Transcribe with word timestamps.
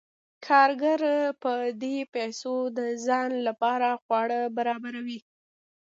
کارګر 0.45 1.01
په 1.41 1.51
دې 1.81 1.97
پیسو 2.13 2.55
د 2.77 2.79
ځان 3.05 3.29
لپاره 3.47 3.87
خواړه 4.03 4.39
برابروي 4.57 5.19